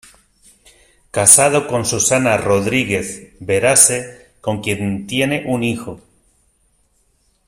[1.11, 6.01] Casado con Susana Rodríguez Varese con quien tienen un hijo.